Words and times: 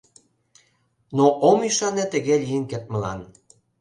—Но 1.17 1.25
ом 1.49 1.59
ӱшане 1.69 2.05
тыге 2.13 2.35
лийын 2.43 2.63
кертмылан. 2.71 3.19